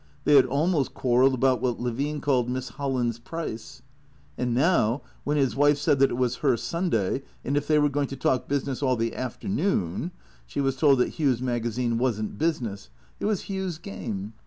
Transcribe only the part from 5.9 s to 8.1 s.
that it was Sunday— and if they were going